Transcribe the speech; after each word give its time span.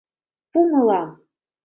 Пу 0.51 0.59
мылам! 0.71 1.09